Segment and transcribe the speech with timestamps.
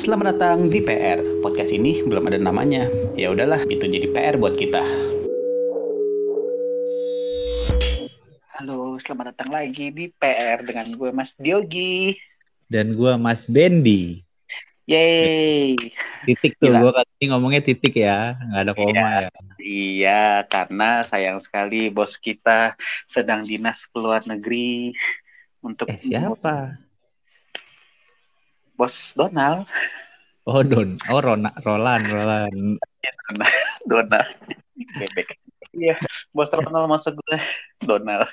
[0.00, 1.20] Selamat datang di PR.
[1.44, 2.88] Podcast ini belum ada namanya.
[3.20, 4.80] Ya udahlah, itu jadi PR buat kita.
[8.56, 12.16] Halo, selamat datang lagi di PR dengan gue Mas Diogi.
[12.72, 14.24] Dan gue Mas Bendi.
[14.88, 15.76] Yeay.
[16.24, 19.04] Titik tuh, gue kali ini ngomongnya titik ya, nggak ada koma Iya.
[19.04, 19.30] ya.
[19.60, 22.72] Iya, karena sayang sekali bos kita
[23.04, 24.96] sedang dinas ke luar negeri
[25.60, 26.88] untuk Eh siapa?
[28.80, 29.68] Bos Donald.
[30.48, 32.80] Oh Don, oh Rona, Roland, Roland.
[33.84, 34.32] Donald.
[34.96, 35.36] Bebek.
[35.76, 36.00] Iya,
[36.32, 37.36] Bos Ronald masuk gue.
[37.84, 38.24] Donald.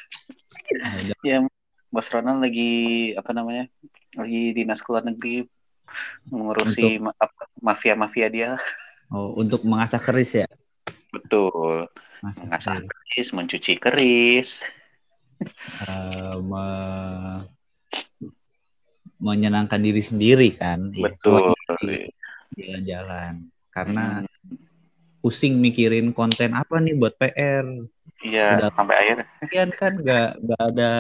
[0.87, 1.15] Ah, udah.
[1.27, 1.43] Ya,
[1.91, 3.67] Bos Ronald lagi apa namanya?
[4.15, 5.43] Lagi dinas ke luar negeri
[6.31, 8.49] mengurusi ma- apa, mafia-mafia dia.
[9.11, 10.47] Oh untuk mengasah keris ya.
[11.11, 11.91] Betul.
[12.23, 13.35] Mengasah keris.
[13.35, 14.63] mencuci keris.
[15.83, 17.56] Eh, me-
[19.17, 20.93] menyenangkan diri sendiri kan.
[20.93, 21.53] Betul.
[22.57, 23.49] Jalan-jalan.
[23.69, 24.57] Karena Hmm,
[25.21, 27.65] pusing mikirin konten apa nih buat PR.
[28.25, 28.69] Iya, Udah.
[28.73, 29.17] sampai akhir.
[29.43, 30.91] Lagian kan nggak nggak ada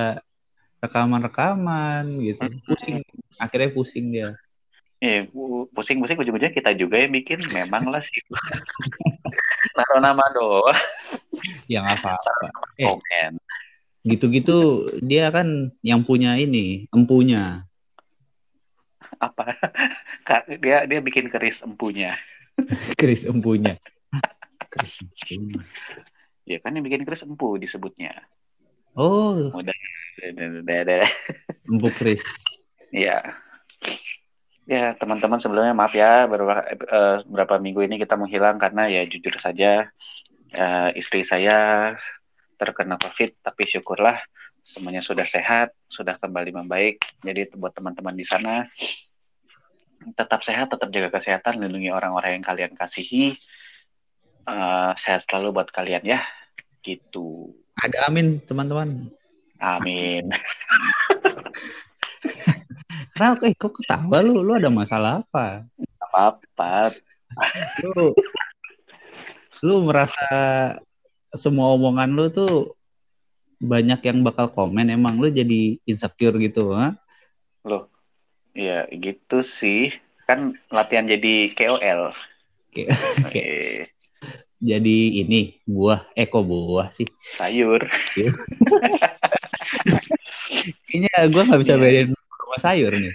[0.77, 2.45] rekaman-rekaman gitu.
[2.45, 2.61] Hmm.
[2.65, 2.95] Pusing.
[3.37, 4.37] Akhirnya pusing dia.
[4.97, 5.29] Iya,
[5.77, 7.41] pusing-pusing ujung-ujungnya kita juga yang bikin.
[7.53, 8.17] Memang lah sih.
[9.77, 10.73] Naruh nama doang.
[11.69, 12.49] Ya nggak apa-apa.
[12.81, 12.85] Eh.
[12.85, 13.33] Komen.
[14.07, 17.66] gitu-gitu dia kan yang punya ini empunya
[19.17, 19.57] Apa?
[20.63, 22.15] Dia dia bikin keris empunya.
[22.99, 23.77] keris empunya
[24.77, 25.63] keris empunya
[26.47, 28.23] Ya kan yang bikin keris empu disebutnya.
[28.95, 29.75] oh Udah,
[30.31, 31.11] udah, udah,
[31.67, 32.23] empu keris
[32.95, 33.19] Ya.
[34.67, 39.35] Ya, teman-teman sebelumnya maaf ya beberapa eh, beberapa minggu ini kita menghilang karena ya jujur
[39.39, 39.91] saja
[40.55, 41.91] eh, istri saya
[42.55, 44.19] terkena Covid tapi syukurlah
[44.67, 46.99] semuanya sudah sehat, sudah kembali membaik.
[47.23, 48.67] Jadi buat teman-teman di sana
[50.15, 53.33] tetap sehat, tetap jaga kesehatan, lindungi orang-orang yang kalian kasihi.
[54.47, 56.19] Eh, sehat selalu buat kalian ya.
[56.87, 57.51] Gitu.
[57.83, 59.11] ada amin teman-teman
[59.59, 60.31] Amin.
[63.11, 65.65] Kenapa eh kok ketawa lu lu ada masalah apa
[65.99, 66.95] Apa-apa.
[67.83, 68.15] lu
[69.65, 70.29] lu merasa
[71.33, 72.77] semua omongan lu tuh
[73.57, 76.93] banyak yang bakal komen emang lu jadi insecure gitu ha?
[77.65, 77.89] Loh,
[78.57, 79.93] ya gitu sih.
[80.25, 82.11] Kan latihan jadi KOL.
[82.67, 82.83] Oke.
[83.23, 83.45] Oke.
[84.57, 87.05] jadi ini buah eh kok buah sih
[87.37, 87.85] Sayur.
[90.89, 91.81] kayaknya gua nggak bisa Iya.
[91.81, 93.13] bedain buah sayur nih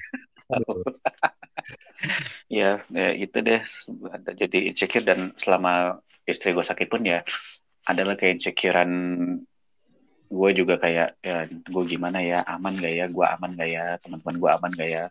[2.46, 3.62] Ya, ya itu deh.
[4.10, 7.22] Ada jadi insecure dan selama istri gue sakit pun ya
[7.86, 8.90] adalah kayak insecurean
[10.28, 14.36] gue juga kayak ya gue gimana ya aman gak ya gue aman gak ya teman-teman
[14.36, 15.04] gue aman gak ya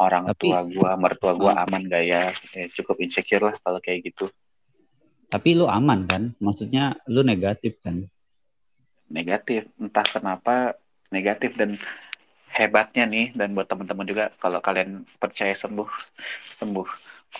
[0.00, 2.22] orang Tapi- tua gue mertua gue aman gak ya?
[2.56, 4.26] Eh, cukup insecure lah kalau kayak gitu.
[5.28, 6.22] Tapi lu aman kan?
[6.40, 8.04] Maksudnya lu negatif kan?
[9.08, 9.68] Negatif.
[9.80, 10.76] Entah kenapa
[11.12, 11.76] negatif dan
[12.52, 15.88] hebatnya nih dan buat teman-teman juga kalau kalian percaya sembuh
[16.60, 16.88] sembuh.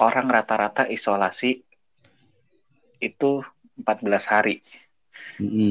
[0.00, 1.60] Orang rata-rata isolasi
[3.00, 3.30] itu
[3.84, 4.56] 14 hari.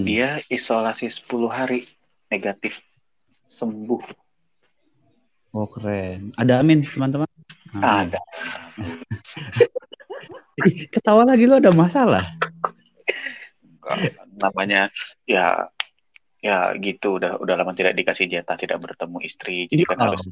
[0.05, 1.81] Dia isolasi 10 hari
[2.29, 2.81] negatif.
[3.49, 4.01] Sembuh
[5.51, 6.31] Oh keren.
[6.35, 7.27] Ada amin teman-teman.
[7.77, 8.11] Amin.
[8.11, 8.19] ada
[10.93, 12.25] Ketawa lagi lo ada masalah.
[14.37, 14.87] namanya
[15.25, 15.67] ya
[16.39, 20.05] ya gitu udah udah lama tidak dikasih jatah tidak bertemu istri jadi kan Iya.
[20.07, 20.23] harus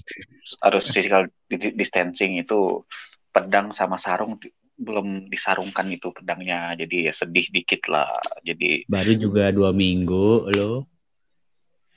[0.57, 2.81] harus physical di- distancing itu
[3.29, 4.39] pedang sama sarung
[4.73, 10.87] belum disarungkan itu pedangnya jadi ya sedih dikit lah jadi Baru juga dua minggu lo.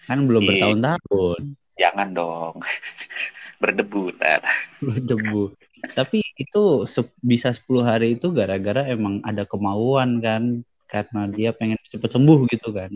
[0.02, 0.48] Kan belum Iya.
[0.50, 1.40] bertahun-tahun.
[1.82, 2.54] Jangan dong
[3.62, 4.42] berdebu ntar
[4.86, 5.54] Berdebu.
[5.98, 6.58] Tapi itu
[6.94, 10.42] se- bisa 10 hari itu gara-gara emang ada kemauan kan.
[10.92, 12.92] Karena dia pengen cepet sembuh gitu kan.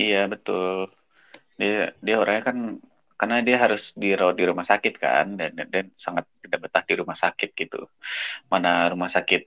[0.00, 0.66] iya betul
[1.60, 1.70] dia
[2.06, 2.58] dia orangnya kan
[3.20, 6.94] karena dia harus dirawat di rumah sakit kan dan, dan dan sangat tidak betah di
[7.00, 7.76] rumah sakit gitu
[8.52, 9.40] mana rumah sakit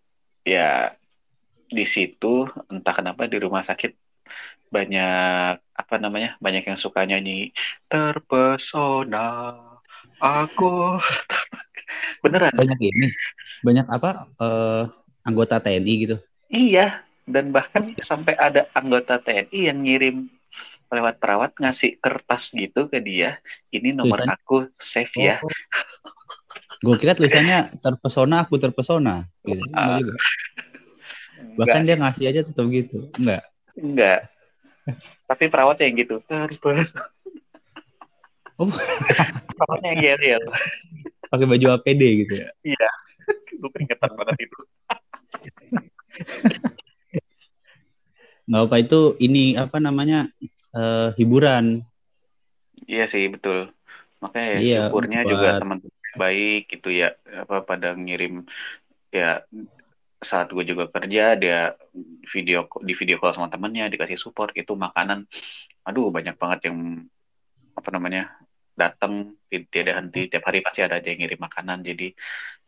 [0.54, 0.62] ya
[1.78, 2.28] di situ
[2.74, 3.92] entah kenapa di rumah sakit
[4.74, 7.54] banyak apa namanya banyak yang suka nyanyi
[7.86, 9.54] terpesona
[10.18, 10.98] aku
[12.26, 13.08] beneran Banyak ini.
[13.62, 14.84] Banyak apa eh,
[15.24, 16.18] anggota TNI gitu.
[16.50, 20.28] iya dan bahkan sampai ada anggota TNI yang ngirim
[20.94, 23.42] lewat perawat ngasih kertas gitu ke dia
[23.74, 24.36] ini nomor Tulisannya?
[24.38, 25.38] aku save ya
[26.84, 29.24] Gue kira tulisannya terpesona aku terpesona.
[29.40, 29.64] Gitu.
[29.72, 30.14] Enggak juga.
[31.56, 33.08] Bahkan dia ngasih aja tetap gitu.
[33.16, 33.48] Enggak.
[33.76, 34.30] Enggak
[35.26, 36.16] tapi perawatnya yang gitu
[38.54, 38.70] Oh.
[39.58, 40.44] perawatnya yang Geriel
[41.26, 42.50] Pakai baju APD gitu ya.
[42.62, 42.90] Iya.
[43.58, 44.60] Gue keringetan banget itu.
[48.46, 50.30] nggak apa itu ini apa namanya
[50.76, 51.82] uh, hiburan
[52.84, 53.72] Iya sih betul.
[54.20, 58.46] Makanya ya, Iya, syukurnya buat- juga teman-teman baik gitu ya apa pada ngirim
[59.10, 59.42] ya
[60.24, 61.76] saat gue juga kerja dia
[62.32, 65.28] video di video call sama temennya dikasih support itu makanan.
[65.88, 67.08] Aduh banyak banget yang
[67.74, 68.32] apa namanya
[68.74, 72.10] datang ti- tidak henti tiap hari pasti ada aja yang ngirim makanan jadi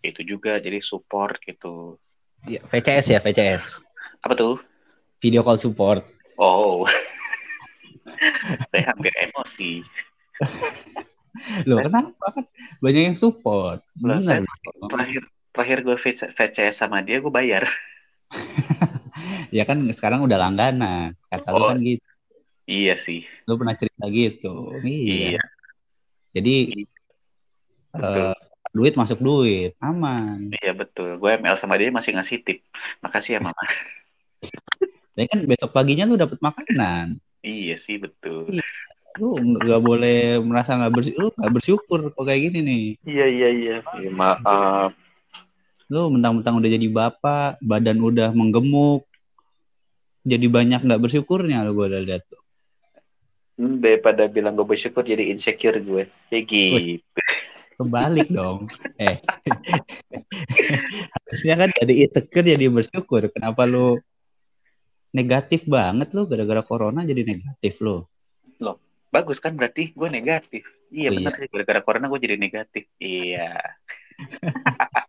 [0.06, 1.98] itu juga jadi support gitu.
[2.46, 3.82] Ya, VCS ya VCS
[4.26, 4.58] apa tuh?
[5.22, 6.02] Video call support.
[6.42, 6.86] Oh.
[8.74, 9.86] Saya hampir emosi.
[11.70, 12.26] Loh kenapa?
[12.34, 12.46] Kan
[12.82, 13.86] banyak yang support.
[13.94, 14.46] Bener.
[14.90, 15.24] terakhir
[15.56, 15.96] terakhir gue
[16.30, 17.64] VCS sama dia gue bayar
[19.56, 21.70] ya kan sekarang udah langganan kata lu Oh.
[21.72, 22.04] kan gitu
[22.68, 25.44] iya sih lu pernah cerita gitu iya, Iya.
[26.34, 26.56] jadi
[27.90, 28.28] Betul.
[28.28, 28.36] eh,
[28.70, 31.16] duit masuk duit aman Iya betul.
[31.16, 32.60] Gue ML sama dia masih ngasih tip.
[33.00, 33.56] Makasih ya mama.
[35.16, 38.52] ya kan besok paginya lu dapat makanan iya sih betul.
[39.16, 43.50] lu nggak boleh merasa nggak bersyukur lu nggak bersyukur kok kayak gini nih Iya iya
[43.50, 43.78] iya.
[43.96, 44.92] Ya, maaf.
[45.92, 49.06] Lu mentang-mentang udah jadi bapak badan udah menggemuk
[50.26, 52.42] jadi banyak nggak bersyukurnya lu gue udah lihat tuh
[53.56, 56.12] Hmm, Daripada bilang gue bersyukur jadi insecure gue.
[56.28, 57.08] Kayak gitu.
[57.80, 59.20] kebalik dong eh
[61.24, 64.00] harusnya kan jadi insecure jadi bersyukur kenapa lu
[65.16, 68.04] negatif banget lu gara-gara corona jadi negatif lu
[69.16, 70.68] Bagus kan berarti gue negatif.
[70.92, 71.48] Iya Oh, benar sih.
[71.48, 72.84] Gara-gara corona gue jadi negatif.
[73.00, 73.56] Iya.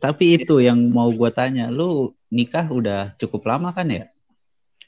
[0.00, 4.04] tapi itu yang mau gue tanya lu nikah udah cukup lama kan ya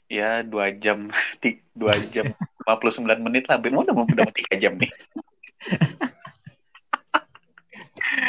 [0.07, 1.11] Ya dua jam.
[1.77, 2.33] Dua jam.
[2.65, 3.61] 59 menit lah.
[3.61, 4.91] Ben udah mau udah tiga jam nih.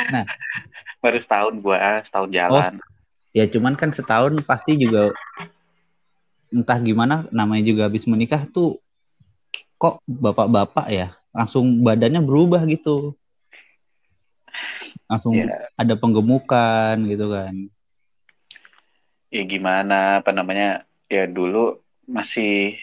[0.09, 0.27] Nah.
[0.99, 2.73] Baru setahun gue ah, setahun jalan.
[3.37, 5.13] ya cuman kan setahun pasti juga
[6.49, 8.81] entah gimana namanya juga habis menikah tuh
[9.79, 13.15] kok bapak-bapak ya langsung badannya berubah gitu
[15.08, 17.55] langsung Ya, ada penggemukan gitu kan.
[19.29, 22.76] Ya gimana apa namanya ya dulu masih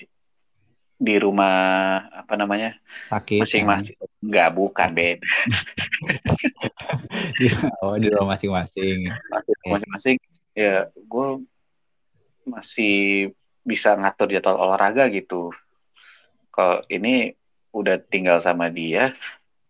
[0.96, 2.80] di rumah apa namanya
[3.12, 3.98] sakit masing-masing.
[4.24, 5.28] nggak bukan Ben kan?
[7.84, 9.10] oh di rumah masing-masing.
[9.28, 10.18] Masih masing-masing.
[10.56, 11.28] Ya gue
[12.46, 12.96] masih
[13.66, 15.52] bisa ngatur jadwal olahraga gitu.
[16.54, 17.36] Kalau ini
[17.76, 19.12] udah tinggal sama dia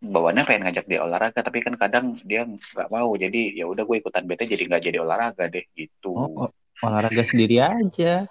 [0.09, 3.09] bawaannya pengen ngajak dia olahraga tapi kan kadang dia nggak mau.
[3.17, 6.13] Jadi ya udah gue ikutan bete jadi nggak jadi olahraga deh gitu.
[6.13, 6.49] Oh, oh,
[6.85, 8.29] olahraga sendiri aja.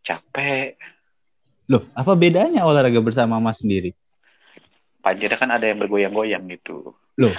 [0.00, 0.80] Capek.
[1.70, 3.92] Loh apa bedanya olahraga bersama mas sendiri?
[5.00, 6.92] Panjangnya kan ada yang bergoyang-goyang gitu.
[7.16, 7.32] Ya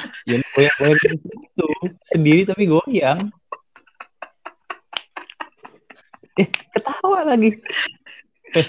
[0.53, 1.67] goyang-goyang itu
[2.09, 3.29] sendiri tapi goyang.
[6.39, 7.59] Eh ketawa lagi.
[8.51, 8.67] Eh,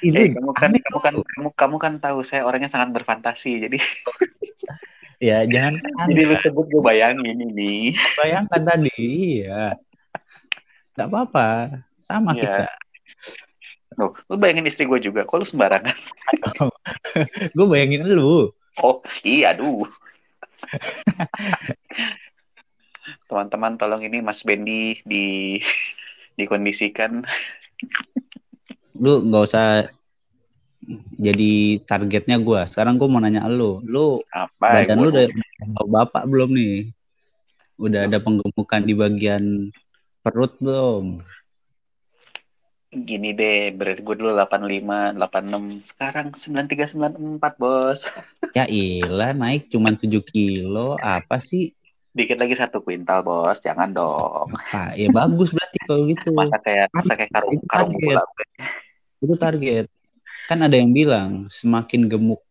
[0.00, 3.78] ini Eh, kamu kan kamu kan kamu kamu kan tahu saya orangnya sangat berfantasi jadi
[5.28, 5.76] ya jangan
[6.08, 7.92] jadi lu sebut gue bayangin ini.
[8.20, 9.76] Bayangkan tadi iya.
[10.96, 11.48] Nggak apa-apa
[12.00, 12.40] sama Iya.
[12.40, 12.66] kita.
[13.98, 15.92] Loh, lu bayangin istri gue juga kok lu sembarangan?
[17.52, 18.48] Gue bayangin lu.
[18.80, 19.84] Oh iya aduh.
[23.28, 25.58] Teman-teman tolong ini Mas Bendi di
[26.36, 27.24] dikondisikan
[29.00, 29.88] lu nggak usah
[31.20, 33.84] jadi targetnya gue sekarang gue mau nanya lu.
[33.84, 36.76] Lu apa badan lu udah udah bapak belum nih?
[37.80, 39.44] Udah ada penggemukan di bagian
[40.24, 41.20] perut belum?
[42.90, 48.00] Gini deh berat gue dulu 85 86 sekarang 93 94 bos.
[48.58, 50.98] Ya ilah naik cuman 7 kilo.
[50.98, 51.70] Apa sih?
[52.10, 53.62] Dikit lagi satu kuintal bos.
[53.62, 54.50] Jangan dong.
[54.74, 56.28] Pak, ya bagus berarti kalau gitu.
[56.34, 58.24] Masa kayak masa kayak karung karung bola
[59.20, 59.86] itu target.
[60.48, 62.42] Kan ada yang bilang semakin gemuk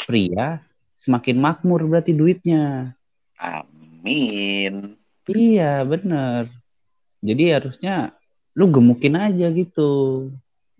[0.00, 0.64] pria
[1.04, 2.96] semakin makmur berarti duitnya.
[3.36, 4.96] Amin.
[5.28, 6.48] Iya bener.
[7.20, 8.16] Jadi harusnya
[8.56, 10.32] lu gemukin aja gitu.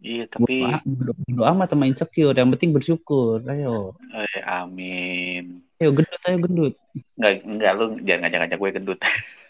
[0.05, 2.37] Iya tapi bodo, amat sama insecure.
[2.37, 3.41] Yang penting bersyukur.
[3.49, 3.97] Ayo.
[4.13, 5.65] Eh, amin.
[5.81, 6.75] Ayo gendut ayo gendut.
[7.17, 9.01] Enggak, enggak lu jangan ngajak-ngajak gue gendut.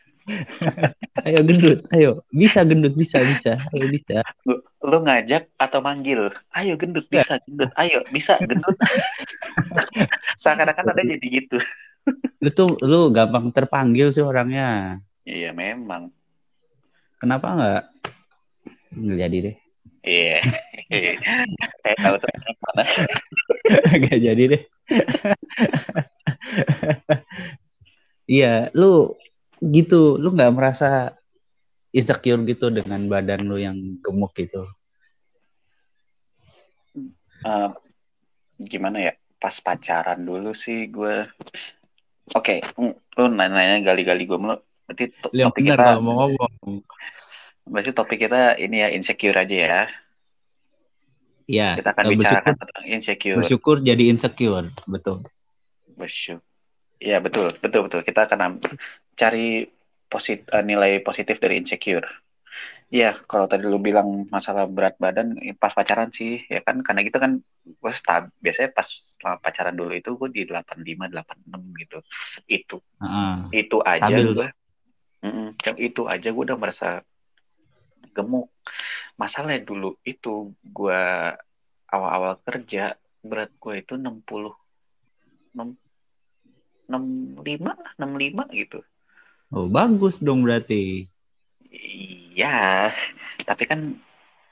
[1.29, 6.33] ayo gendut ayo bisa gendut bisa bisa ayo bisa Lu, lu ngajak atau manggil?
[6.53, 7.73] Ayo gendut bisa gendut.
[7.77, 8.77] Ayo bisa gendut.
[10.41, 11.57] Seakan-akan ada jadi gitu.
[12.45, 16.13] lu tuh lu gampang terpanggil sih orangnya Iya memang.
[17.17, 17.83] kenapa nggak
[19.01, 19.57] nggak jadi deh
[20.05, 20.39] Iya.
[21.81, 22.29] Saya tahu tuh
[22.69, 22.85] mana.
[24.21, 24.63] jadi deh
[28.25, 29.13] Iya, lu
[29.61, 31.15] gitu, lu nggak merasa
[31.95, 34.67] insecure gitu dengan badan lu yang gemuk gitu?
[37.45, 37.71] Uh,
[38.59, 39.13] gimana ya?
[39.39, 41.23] Pas pacaran dulu sih gue.
[42.33, 44.57] Oke, okay, lu nanya-nanya gali-gali gue mulu.
[44.89, 46.01] Berarti to Yang topik bener, kita.
[46.01, 46.81] Mau ngomong.
[47.69, 49.83] Berarti topik kita ini ya insecure aja ya.
[51.45, 51.69] Iya.
[51.77, 53.37] Kita akan bicara tentang insecure.
[53.37, 55.21] Bersyukur jadi insecure, betul.
[55.93, 56.41] Bersyukur.
[57.05, 58.01] Iya betul, betul betul.
[58.01, 58.65] Kita akan
[59.15, 59.67] cari
[60.11, 62.07] posit uh, nilai positif dari insecure.
[62.95, 67.19] Iya, kalau tadi lu bilang masalah berat badan pas pacaran sih, ya kan karena gitu
[67.19, 68.87] kan gue stab biasanya pas
[69.41, 71.99] pacaran dulu itu gue di 85 86 gitu.
[72.47, 72.77] Itu.
[73.03, 74.49] Uh, itu aja gue.
[75.25, 77.03] Mm itu aja gue udah merasa
[78.15, 78.53] gemuk.
[79.19, 81.03] Masalahnya dulu itu gue
[81.91, 82.95] awal-awal kerja
[83.25, 84.23] berat gue itu 60
[85.57, 85.75] 6
[86.87, 88.79] 65 65 gitu.
[89.51, 91.11] Oh, bagus dong berarti.
[92.35, 92.91] Iya,
[93.45, 93.99] tapi kan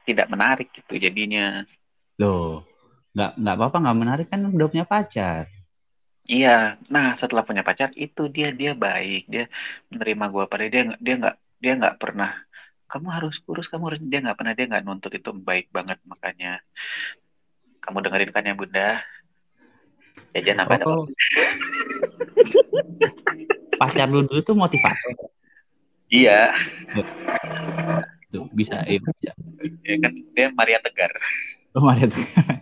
[0.04, 1.62] tidak menarik gitu jadinya.
[2.18, 2.66] Loh,
[3.14, 5.46] nggak nggak apa-apa nggak menarik kan udah punya pacar.
[6.22, 9.50] Iya, nah setelah punya pacar itu dia dia baik, dia
[9.90, 12.30] menerima gue pada dia dia nggak dia nggak pernah
[12.92, 16.60] kamu harus kurus kamu harus dia nggak pernah dia nggak nuntut itu baik banget makanya
[17.80, 19.00] kamu dengerin kan ya bunda
[20.36, 21.08] jajan apa oh.
[23.92, 25.12] pacar lu dulu tuh motivator.
[26.08, 26.56] Iya.
[28.32, 29.30] Tuh bisa ya bisa.
[29.84, 31.12] Ya kan dia Maria Tegar.
[31.76, 32.32] Oh Maria Tegar.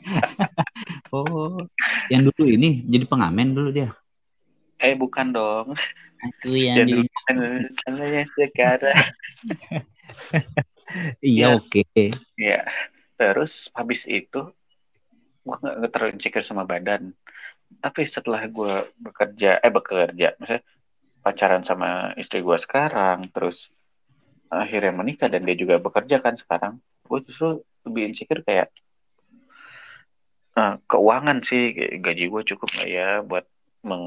[1.10, 1.58] Oh
[2.06, 3.94] yang dulu ini jadi pengamen dulu dia?
[4.78, 5.74] Eh bukan dong.
[6.22, 7.06] Aku yang dulu
[7.86, 9.06] kalau yang sekarang.
[11.22, 11.86] Iya oke.
[11.86, 12.10] Okay.
[12.34, 12.66] iya.
[13.14, 14.50] Terus habis itu
[15.46, 17.14] gue gak terlalu insecure sama badan.
[17.78, 20.62] Tapi setelah gue bekerja eh bekerja maksudnya
[21.20, 23.68] pacaran sama istri gue sekarang terus
[24.50, 26.82] akhirnya menikah dan dia juga bekerja kan sekarang.
[27.06, 28.68] Gue justru lebih insecure kayak
[30.58, 31.72] uh, keuangan sih
[32.02, 33.46] gaji gue cukup gak ya buat
[33.86, 34.04] meng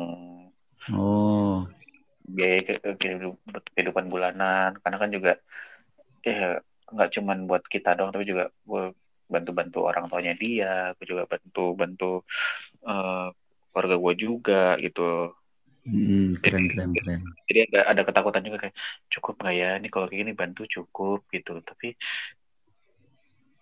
[0.91, 1.63] oh.
[2.27, 2.77] biaya
[3.74, 4.75] kehidupan bulanan.
[4.84, 5.39] Karena kan juga
[6.24, 6.60] ya
[6.93, 8.93] nggak cuman buat kita dong tapi juga gue
[9.27, 12.12] bantu-bantu orang tuanya dia gue juga bantu bantu
[12.86, 13.34] uh,
[13.74, 15.34] keluarga gue juga gitu
[15.88, 17.22] hmm, keren keren keren.
[17.48, 18.75] Jadi ada ada ketakutan juga kayak
[19.12, 19.70] cukup nggak ya?
[19.80, 21.60] Ini kalau kayak gini bantu cukup gitu.
[21.63, 21.96] Tapi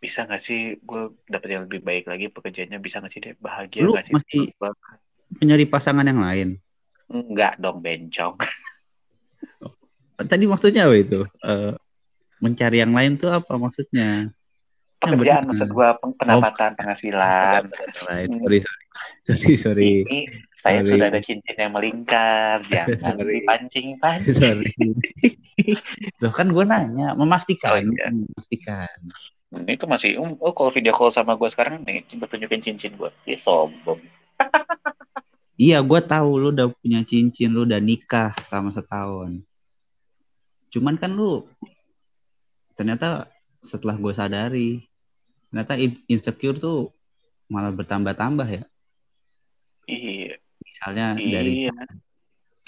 [0.01, 2.79] bisa nggak sih gue dapet yang lebih baik lagi pekerjaannya?
[2.81, 4.13] Bisa nggak sih deh bahagia nggak sih?
[4.17, 4.43] masih
[5.39, 6.49] mencari pasangan yang lain?
[7.11, 8.35] Enggak dong bencong.
[10.31, 11.25] Tadi maksudnya apa itu?
[11.41, 11.73] Uh,
[12.41, 14.33] mencari yang lain tuh apa maksudnya
[15.01, 15.87] pekerjaan maksud gue
[16.21, 17.61] pendapatan oh, penghasilan.
[17.65, 18.45] hmm.
[18.45, 19.57] sorry sorry.
[19.63, 20.19] Sorry ini
[20.61, 20.89] saya sorry.
[20.93, 24.69] sudah ada cincin yang melingkar jangan dipancing pancing sorry.
[26.21, 28.07] Loh kan gue nanya memastikan oh, iya.
[28.13, 28.97] memastikan.
[29.51, 32.93] Ini tuh masih oh, oh kalau video call sama gue sekarang nih coba tunjukin cincin
[32.93, 33.97] gue ya sombong.
[35.57, 39.41] Iya gue tahu lu udah punya cincin lu udah nikah sama setahun.
[40.69, 41.49] Cuman kan lu
[42.77, 43.29] ternyata
[43.65, 44.90] setelah gue sadari
[45.51, 45.75] ternyata
[46.07, 46.95] insecure tuh
[47.51, 48.63] malah bertambah-tambah ya.
[49.91, 50.39] Iya.
[50.63, 51.31] Misalnya iya.
[51.35, 51.53] dari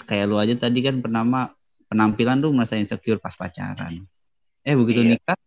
[0.04, 1.24] kayak lu aja tadi kan pernah
[1.88, 4.04] penampilan tuh merasa insecure pas pacaran.
[4.60, 5.16] Eh begitu iya.
[5.16, 5.40] nikah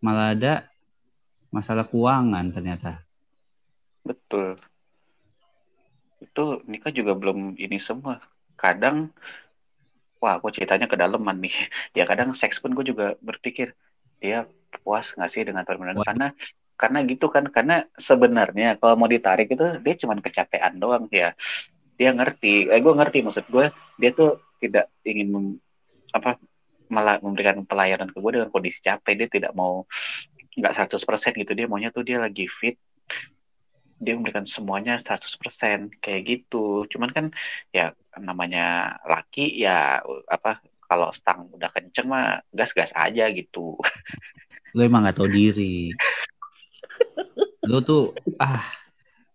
[0.00, 0.64] malah ada
[1.52, 3.04] masalah keuangan ternyata.
[4.00, 4.56] Betul.
[6.24, 8.24] Itu nikah juga belum ini semua.
[8.56, 9.12] Kadang
[10.20, 11.52] wah aku ceritanya kedalaman nih.
[11.98, 13.76] Ya kadang seks pun gue juga berpikir
[14.24, 14.48] dia
[14.90, 16.02] puas nggak sih dengan permainan?
[16.02, 16.34] Karena
[16.74, 21.30] karena gitu kan karena sebenarnya kalau mau ditarik itu dia cuma kecapean doang ya.
[21.94, 23.70] Dia ngerti eh gue ngerti maksud gue
[24.02, 25.46] dia tuh tidak ingin mem,
[26.10, 26.42] apa
[26.90, 29.14] malah memberikan pelayanan ke gue dengan kondisi capek.
[29.14, 29.86] Dia tidak mau
[30.58, 31.52] nggak 100% gitu.
[31.54, 32.74] Dia maunya tuh dia lagi fit
[34.00, 36.88] dia memberikan semuanya 100% kayak gitu.
[36.90, 37.26] Cuman kan
[37.70, 43.78] ya namanya laki ya apa kalau stang udah kenceng mah gas-gas aja gitu
[44.74, 45.90] lu emang gak tau diri.
[47.66, 48.62] Lu tuh ah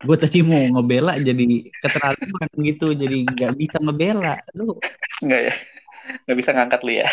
[0.05, 4.35] gue tadi mau ngebela jadi keterlaluan gitu jadi nggak bisa ngebela.
[4.53, 4.75] Lu.
[5.23, 5.55] Nggak ya
[6.25, 7.09] nggak bisa ngangkat lu ya.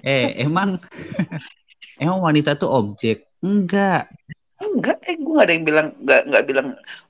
[0.00, 0.80] Eh emang
[2.02, 3.28] emang wanita tuh objek?
[3.42, 4.08] Enggak
[4.62, 6.68] enggak eh gue gak ada yang bilang nggak nggak bilang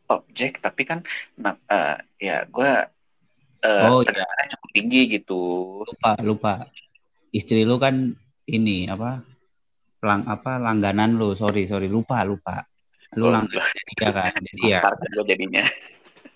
[0.09, 1.05] objek tapi kan
[1.37, 2.71] nah, uh, ya gue
[3.65, 4.27] uh, oh, iya.
[4.57, 5.43] cukup tinggi gitu.
[5.85, 6.55] Lupa lupa.
[7.33, 8.13] Istri lu kan
[8.49, 9.32] ini apa
[10.03, 11.33] lang apa langganan lu.
[11.39, 11.87] Sorry sorry.
[11.87, 12.67] Lupa lupa.
[13.15, 14.33] Lu oh, langganan dia kan.
[14.37, 14.81] Jadi ya.
[15.25, 15.65] Jadinya.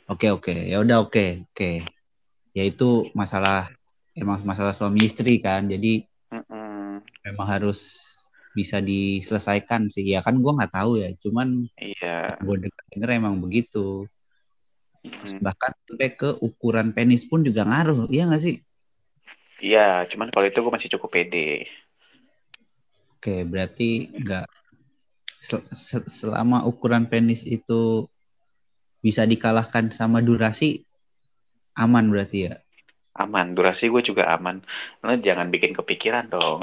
[0.06, 0.54] Oke oke.
[0.54, 1.70] Ya udah oke oke.
[2.56, 3.68] Ya itu masalah
[4.14, 5.66] emang masalah suami istri kan.
[5.66, 7.02] Jadi Mm-mm.
[7.26, 8.00] memang harus
[8.56, 10.06] bisa diselesaikan sih.
[10.06, 11.12] Ya kan gue nggak tahu ya.
[11.20, 12.40] Cuman Iya.
[12.40, 12.56] gue
[12.94, 14.06] denger emang begitu.
[15.06, 15.38] Mm.
[15.38, 18.10] bahkan sampai ke ukuran penis pun juga ngaruh.
[18.10, 18.56] Iya nggak sih?
[19.62, 21.64] Iya, cuman kalau itu gue masih cukup pede.
[23.26, 24.46] Oke berarti nggak
[25.42, 28.06] sel- se- selama ukuran penis itu
[29.02, 30.86] bisa dikalahkan sama durasi
[31.74, 32.54] aman berarti ya?
[33.18, 34.62] Aman, durasi gue juga aman.
[35.02, 36.62] Lo jangan bikin kepikiran dong.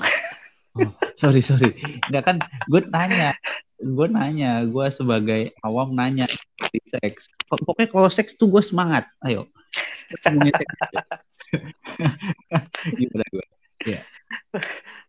[1.19, 1.75] sorry sorry.
[2.07, 2.37] Nggak kan
[2.71, 3.35] gue nanya
[3.83, 6.31] gue nanya gue sebagai awam nanya
[6.71, 7.27] di seks.
[7.51, 9.03] Pok- pokoknya kalau seks tuh gue semangat.
[9.19, 9.51] Ayo.
[10.31, 10.75] Ngomongin seks.
[10.79, 11.03] Aja.
[13.03, 13.27] gimana?
[13.35, 13.43] Gue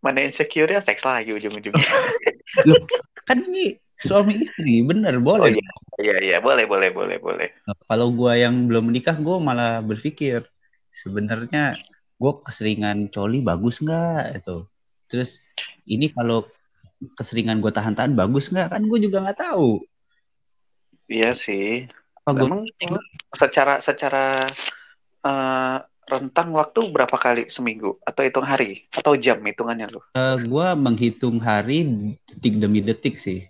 [0.05, 1.81] Mana insecure ya seks lagi ujung-ujungnya.
[3.29, 5.73] kan ini suami istri bener boleh Oh, iya.
[5.95, 7.49] Iya, iya, boleh, boleh, boleh, boleh.
[7.65, 10.43] Nah, kalau gue yang belum menikah gue malah berpikir
[10.91, 11.79] sebenarnya
[12.19, 14.65] gue keseringan coli bagus nggak itu
[15.11, 15.43] terus
[15.85, 16.47] ini kalau
[17.19, 19.83] keseringan gue tahan-tahan bagus nggak kan gue juga nggak tahu
[21.05, 21.85] Iya sih.
[22.25, 23.05] apa gue Emang
[23.37, 24.41] secara secara
[25.21, 25.77] eh,
[26.09, 30.01] rentang waktu berapa kali seminggu atau hitung hari atau jam hitungannya lu?
[30.39, 31.89] gue menghitung hari
[32.29, 33.49] detik demi detik sih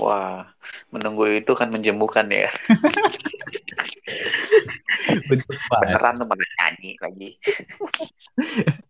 [0.00, 0.48] Wah,
[0.88, 2.48] menunggu itu kan menjemukan ya.
[5.28, 5.80] Betul, Pak.
[5.84, 7.36] Beneran lu nyanyi lagi.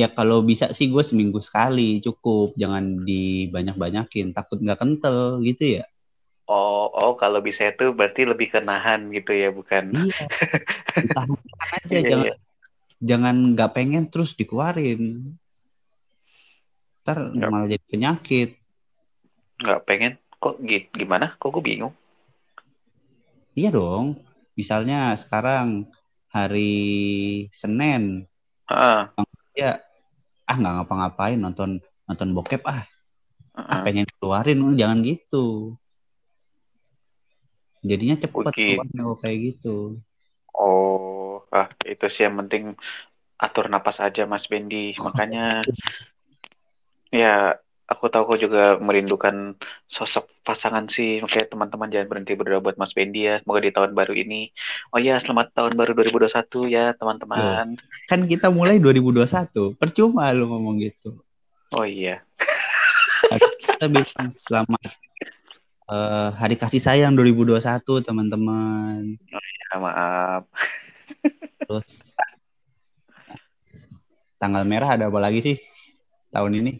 [0.00, 5.84] ya kalau bisa sih gue seminggu sekali cukup jangan dibanyak-banyakin takut nggak kental gitu ya
[6.50, 9.94] Oh, oh kalau bisa itu berarti lebih kenahan gitu ya, bukan?
[9.94, 10.18] iya
[11.14, 11.30] tahan
[11.78, 12.34] aja Iya, jangan iya.
[12.98, 15.30] jangan nggak pengen terus dikeluarin
[17.06, 17.48] ntar Nggak.
[17.48, 18.50] malah jadi penyakit
[19.62, 20.12] Nggak pengen?
[20.40, 20.88] Kok gitu?
[20.96, 21.36] Gimana?
[21.38, 21.94] Kok gue bingung?
[23.54, 24.18] iya dong
[24.54, 25.86] misalnya sekarang
[26.30, 26.72] hari
[27.50, 28.26] Senin
[28.70, 29.10] Ah,
[29.50, 29.82] ya
[30.46, 32.86] ah nggak ngapa-ngapain nonton nonton bokep ah
[33.54, 33.62] ah.
[33.66, 35.74] ah pengen keluarin oh, jangan gitu
[37.80, 40.00] jadinya cepet kalau kayak gitu
[40.60, 42.76] Oh, ah itu sih yang penting
[43.40, 44.92] atur napas aja Mas Bendi.
[45.00, 45.64] Makanya
[47.08, 47.56] ya
[47.88, 49.56] aku tahu kok juga merindukan
[49.88, 51.24] sosok pasangan sih.
[51.24, 53.40] Makanya teman-teman jangan berhenti berdoa buat Mas Bendi ya.
[53.40, 54.52] Semoga di tahun baru ini.
[54.92, 57.80] Oh ya, selamat tahun baru 2021 ya teman-teman.
[58.04, 61.24] kan kita mulai 2021 percuma lu ngomong gitu
[61.70, 62.20] Oh iya.
[63.62, 64.90] Kita bilang selamat
[65.90, 69.18] eh, hari kasih sayang 2021 teman-teman
[69.70, 70.42] Ya, maaf.
[71.66, 71.88] terus
[74.36, 75.56] tanggal merah ada apa lagi sih
[76.30, 76.72] tahun ini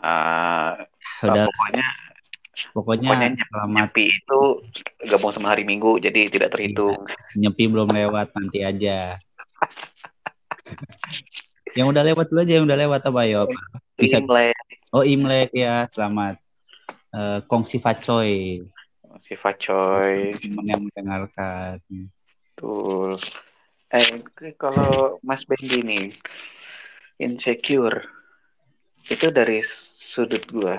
[0.00, 0.80] Ah,
[1.20, 1.86] udah pokoknya
[2.72, 4.40] pokoknya pokoknya selamat nyepi itu
[5.06, 6.96] gabung sama hari Minggu jadi tidak terhitung.
[7.36, 9.16] nyepi belum lewat nanti aja
[11.78, 13.44] yang udah lewat dulu aja yang udah lewat apa ya
[13.94, 14.24] Bisa.
[14.24, 14.56] Imlek,
[14.90, 16.40] oh Imlek ya selamat
[17.10, 18.62] Eh, kongsi facoy
[19.20, 20.32] sifat coy.
[20.38, 21.82] teman yang mendengarkan
[22.54, 23.18] Betul.
[23.90, 24.22] Eh,
[24.54, 26.06] kalau Mas Bendi nih,
[27.18, 28.06] insecure,
[29.10, 29.64] itu dari
[29.98, 30.78] sudut gua.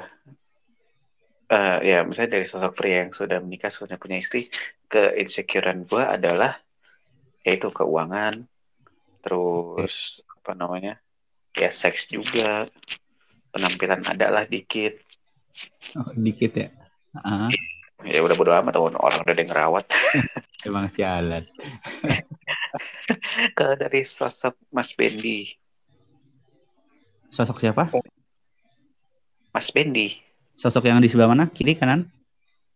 [1.51, 4.47] Eh, ya, misalnya dari sosok pria yang sudah menikah, sudah punya istri,
[4.87, 6.55] ke insecurean gua adalah
[7.41, 8.45] yaitu keuangan,
[9.25, 11.01] terus apa namanya,
[11.57, 12.69] ya seks juga,
[13.51, 15.01] penampilan adalah dikit.
[15.97, 16.67] Oh, dikit ya?
[17.17, 17.51] Ah,
[18.01, 19.85] Ya udah bodo amat, orang orang udah ada yang ngerawat.
[20.69, 21.45] emang sialan
[23.57, 25.49] Kalau dari sosok Mas Bendi,
[27.29, 27.89] sosok siapa?
[29.51, 30.17] Mas Bendi,
[30.55, 31.45] sosok yang di sebelah mana?
[31.49, 32.07] Kiri kanan?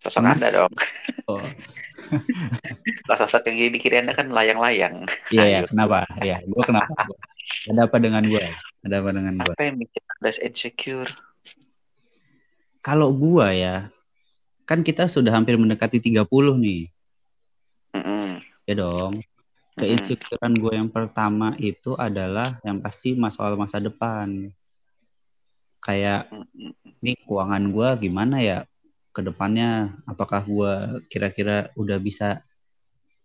[0.03, 0.37] Sosok Mas.
[0.37, 0.73] Anda dong.
[1.31, 1.41] oh.
[3.09, 5.09] Lah sosok yang di kiri Anda kan layang-layang.
[5.33, 5.69] iya ya Ayo.
[5.73, 6.05] kenapa?
[6.21, 6.93] Ya gue kenapa?
[7.65, 8.45] Ada apa dengan gue
[8.85, 11.09] ada apa dengan gue Apa yang bikin Anda insecure?
[12.85, 13.89] Kalau gue ya
[14.69, 16.21] kan kita sudah hampir mendekati 30
[16.61, 16.93] nih
[17.97, 18.37] Mm-mm.
[18.69, 19.77] ya dong Mm-mm.
[19.81, 24.53] keinsecurean gue yang pertama itu adalah yang pasti masalah masa depan
[25.81, 26.29] kayak
[27.01, 28.59] ini keuangan gue gimana ya
[29.09, 30.73] ke depannya apakah gue
[31.09, 32.45] kira-kira udah bisa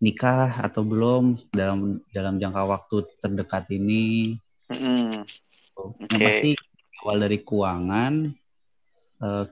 [0.00, 4.36] nikah atau belum dalam dalam jangka waktu terdekat ini
[4.72, 5.28] Mm-mm.
[6.08, 6.24] yang Oke.
[6.24, 6.50] pasti
[7.04, 8.12] awal dari keuangan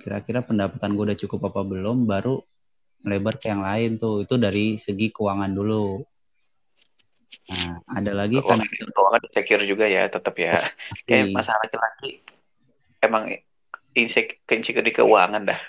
[0.00, 2.40] kira-kira pendapatan gue udah cukup apa belum baru
[3.04, 4.24] melebar ke yang lain tuh.
[4.24, 6.00] Itu dari segi keuangan dulu.
[7.52, 8.56] Nah ada lagi kan?
[8.56, 10.56] Keuangan, keuangan insecure juga ya, tetap ya.
[11.04, 12.24] Kayak masalah laki-laki
[13.02, 13.30] emang
[13.94, 15.60] insecure, insecure di keuangan dah.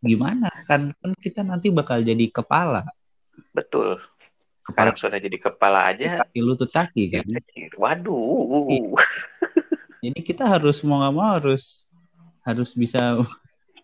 [0.00, 0.48] gimana?
[0.64, 2.84] Kan kan kita nanti bakal jadi kepala.
[3.52, 4.00] Betul.
[4.60, 6.22] sekarang sudah jadi kepala aja.
[6.22, 7.26] Kaki lutut kaki kan?
[7.74, 8.94] waduh.
[9.98, 11.89] Jadi kita harus mau nggak mau harus
[12.44, 13.20] harus bisa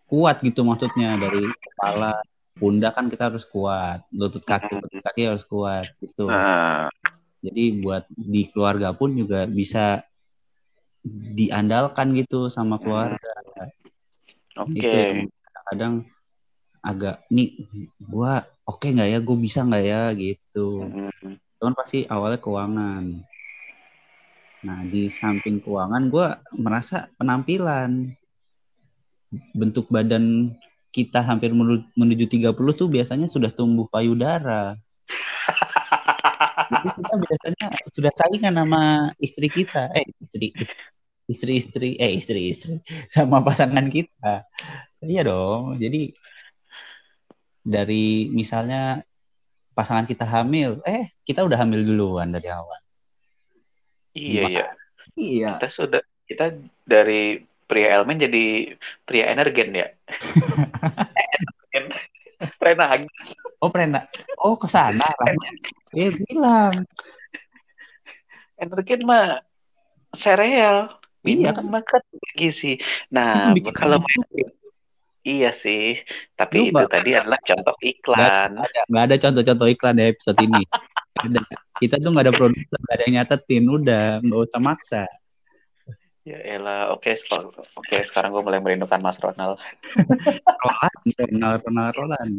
[0.07, 1.17] kuat gitu maksudnya.
[1.19, 2.21] Dari kepala
[2.57, 6.33] pundak kan kita harus kuat lutut kaki lutut kaki harus kuat gitu.
[6.33, 6.89] Nah,
[7.45, 10.03] jadi buat di keluarga pun juga bisa
[11.07, 13.33] diandalkan gitu sama keluarga.
[14.57, 14.81] Oke.
[14.81, 15.29] Itu yang
[15.69, 15.95] kadang
[16.81, 17.67] agak nih
[18.01, 19.19] gua oke nggak ya?
[19.21, 20.03] Gue bisa nggak ya?
[20.17, 20.69] Gitu.
[20.83, 23.05] Hmm, cuman pasti awalnya keuangan.
[24.67, 28.11] Nah di samping keuangan gue merasa penampilan
[29.55, 30.55] bentuk badan
[30.95, 34.81] kita hampir menu- menuju 30 tuh biasanya sudah tumbuh payudara.
[36.67, 38.83] Jadi kita biasanya sudah saingan sama
[39.21, 39.93] istri kita.
[39.93, 40.49] Eh istri
[41.27, 42.75] istri istri eh istri istri
[43.13, 44.47] sama pasangan kita.
[45.05, 45.77] Iya dong.
[45.79, 46.17] Jadi
[47.67, 49.03] dari misalnya
[49.77, 52.81] pasangan kita hamil eh kita udah hamil duluan dari awal.
[54.17, 54.67] Iya iya.
[55.13, 55.51] Iya.
[55.61, 56.57] Kita sudah kita
[56.89, 58.45] dari pria elemen jadi
[59.03, 59.87] pria energen ya?
[61.37, 61.85] Energen
[62.61, 63.03] renang
[63.65, 64.05] oh pernah
[64.45, 65.09] oh ke sana
[65.97, 66.85] eh bilang.
[68.57, 69.41] Energen mah
[70.17, 70.97] sereal.
[71.27, 72.03] Iya, minum makan
[72.39, 72.79] gizi
[73.11, 74.47] nah Itu bikin kalau gitu.
[75.27, 75.99] iya sih.
[75.99, 78.51] Lu tapi itu nggak- tadi adalah contoh iklan.
[78.63, 80.63] Ada nggak ada contoh-contoh iklan di episode ini.
[81.17, 81.41] Ada.
[81.81, 83.65] kita tuh nggak ada produser nggak ada yang nyatetin.
[83.67, 85.05] Udah nggak usah maksa
[86.27, 89.63] ya elah oke sekarang oke sekarang gue mulai merindukan Mas Ronald.
[90.59, 92.35] Roland Ronald Ronald Roland.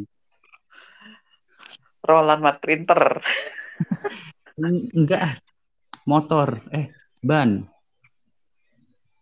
[2.04, 3.24] Roland Mat Printer
[4.60, 5.34] Eng- enggak ah.
[6.04, 6.92] motor eh
[7.24, 7.64] ban.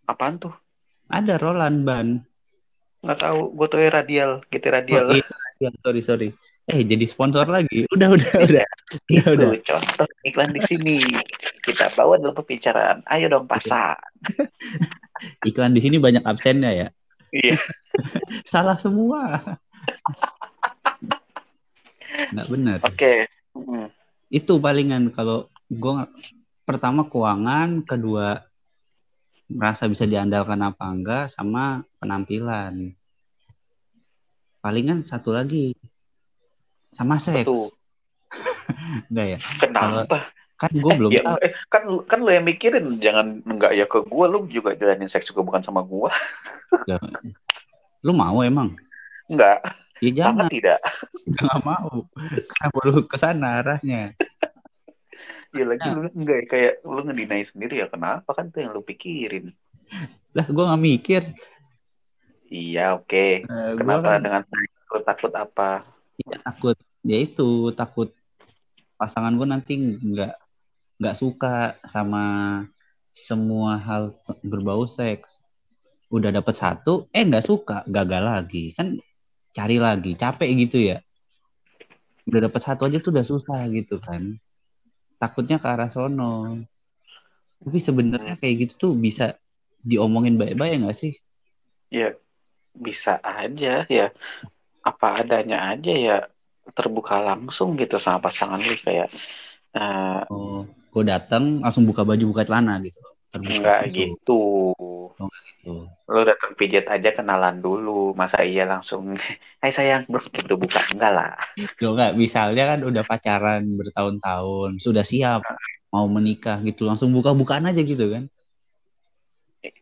[0.10, 0.54] Apaan tuh?
[1.13, 2.08] Ada Roland ban.
[3.06, 5.13] Nggak tahu gue tuh radial GT radial.
[5.13, 5.21] Oh,
[5.62, 6.30] iya, sorry sorry.
[6.65, 7.86] Eh jadi sponsor lagi.
[7.93, 8.65] Udah udah udah.
[9.13, 9.49] Udah udah.
[9.62, 10.97] contoh iklan di sini
[11.65, 13.01] kita bawa dalam pembicaraan.
[13.10, 13.97] Ayo dong pasang
[15.49, 16.88] iklan di sini banyak absennya ya?
[17.34, 17.58] Iya.
[18.51, 19.41] Salah semua.
[22.32, 22.80] Nggak benar.
[22.86, 23.25] Oke.
[23.56, 23.88] Hmm.
[24.28, 25.95] itu palingan kalau gue
[26.67, 28.43] pertama keuangan kedua
[29.47, 32.91] merasa bisa diandalkan apa enggak sama penampilan.
[34.60, 35.71] Palingan satu lagi
[36.91, 37.47] sama seks.
[37.47, 37.71] Betul.
[39.13, 39.39] enggak ya?
[39.62, 41.38] Kenapa kan gue belum ya, tahu.
[41.44, 45.28] eh, kan kan lo yang mikirin jangan enggak ya ke gua lu juga jalanin seks
[45.28, 46.15] juga bukan sama gua.
[48.06, 48.78] Lu mau emang?
[49.28, 49.60] Enggak.
[50.00, 50.48] Ya jangan.
[50.48, 50.80] sangat tidak.
[51.34, 51.91] Nggak mau.
[52.46, 54.13] Kenapa lu ke sana arahnya.
[55.56, 55.96] Ya lagi Nah.
[55.96, 59.56] lu enggak ya, kayak lu ngedinai sendiri ya kenapa kan itu yang lu pikirin?
[60.36, 61.22] Lah gue nggak mikir.
[62.48, 63.26] Iya oke.
[63.41, 65.70] Eh, gua kenapa kan dengan takut takut apa?
[66.22, 66.76] Ya, takut.
[67.02, 68.12] Ya itu takut
[68.96, 70.36] pasangan gue nanti nggak
[70.95, 72.23] nggak suka sama
[73.15, 75.39] semua hal berbau seks.
[76.12, 78.71] Udah dapet satu eh nggak suka gagal lagi.
[78.75, 78.99] Kan
[79.55, 80.97] cari lagi capek gitu ya.
[82.27, 84.36] Udah dapet satu aja tuh udah susah gitu kan.
[85.19, 86.60] Takutnya ke arah sono.
[87.63, 89.39] Tapi sebenarnya kayak gitu tuh bisa
[89.79, 91.13] diomongin baik-baik nggak sih?
[91.91, 92.15] Ya
[92.75, 94.08] bisa aja ya.
[94.86, 96.17] Apa adanya aja ya
[96.75, 99.10] terbuka langsung gitu sama pasangan lu kayak
[99.77, 102.95] eh, oh gue datang langsung buka baju buka celana gitu
[103.27, 103.95] terbuka enggak langsung.
[103.99, 104.41] gitu
[105.65, 105.89] Tuh.
[106.05, 109.12] lu datang pijat aja kenalan dulu masa iya langsung
[109.62, 111.34] hai sayang bro gitu buka enggak lah
[111.84, 115.43] Loh enggak, misalnya kan udah pacaran bertahun-tahun, sudah siap
[115.91, 118.23] mau menikah gitu, langsung buka-bukaan aja gitu kan.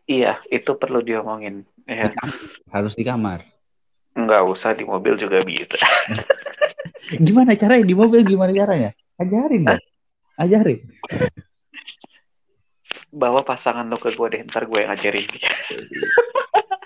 [0.08, 2.38] iya itu perlu diomongin ya Di kamar,
[2.71, 3.39] harus di kamar.
[4.15, 5.84] enggak usah di mobil juga bisa
[7.26, 8.95] Gimana caranya di mobil gimana caranya?
[9.19, 9.82] Ajarin dong.
[10.36, 10.80] Ajarin.
[13.10, 15.50] bawa pasangan lu ke gue deh ntar gue yang ngajarin dia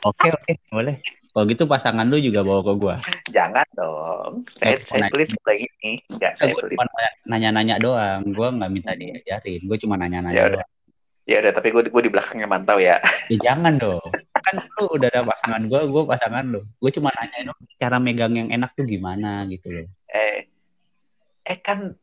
[0.03, 0.99] Oke, oke, boleh.
[1.27, 2.95] Kalau gitu pasangan lu juga bawa ke gua.
[3.27, 5.09] jangan dong saya Eh, saya nah.
[5.09, 6.77] pelit lagi nih enggak Eh, saya pelit
[7.23, 8.23] nanya-nanya doang.
[8.29, 9.61] Gua nggak minta diajarin.
[9.63, 10.63] Gua cuma nanya-nanya Ya udah.
[10.63, 10.69] doang.
[11.27, 14.09] ya udah tapi gue gue di belakangnya mantau ya Ya jangan dong.
[14.33, 16.61] Kan lu udah ada pasangan gua, gua pasangan lu.
[16.77, 19.87] Gua cuma nanya dong cara megang yang enak tuh gimana gitu loh.
[20.07, 20.47] eh
[21.43, 21.95] eh kan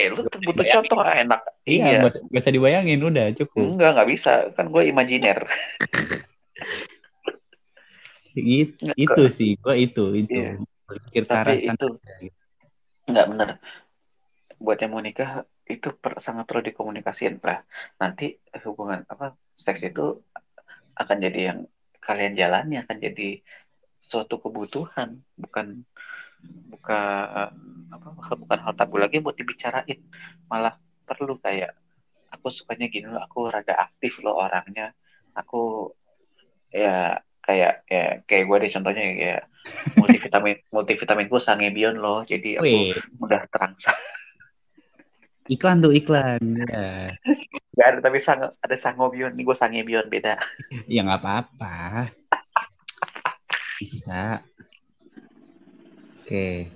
[0.00, 1.40] eh lu butuh contoh ah, enak.
[1.68, 1.98] Iya, iya.
[2.08, 3.76] gak, gak usah dibayangin udah cukup.
[3.76, 4.32] enggak nggak bisa.
[4.56, 5.38] Kan gue imajiner.
[8.40, 10.32] It- itu sih gua itu itu.
[10.32, 10.62] Iya.
[10.88, 11.86] berpikir tapi itu
[13.10, 13.48] nggak bener.
[14.56, 17.38] Buat yang mau nikah itu per- sangat perlu dikomunikasiin.
[17.42, 17.60] Lah
[18.00, 20.24] nanti hubungan apa seks itu
[20.96, 21.58] akan jadi yang
[22.00, 23.44] kalian jalani akan jadi
[24.00, 25.86] suatu kebutuhan bukan
[26.70, 27.50] bukan
[27.90, 30.00] apa bukan hal tabu lagi buat dibicarain
[30.48, 31.76] malah perlu kayak
[32.30, 34.94] aku sukanya gini loh aku rada aktif loh orangnya
[35.34, 35.90] aku
[36.70, 39.42] ya kayak kayak kayak gue deh contohnya kayak
[40.00, 43.98] multivitamin multivitamin gue sangebion loh jadi aku Wih, mudah terangsang
[45.50, 46.62] iklan tuh iklan.
[46.70, 47.10] Ya,
[47.74, 50.38] Gak ada tapi sang, ada sangobion nih gue sangebion beda
[50.86, 51.74] ya nggak apa-apa.
[53.82, 54.46] Bisa.
[56.30, 56.70] Oke.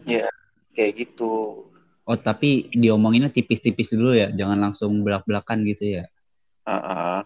[0.75, 1.63] kayak gitu
[2.05, 6.05] Oh, tapi diomonginnya tipis-tipis dulu ya, jangan langsung belak-belakan gitu ya.
[6.69, 7.25] Heeh.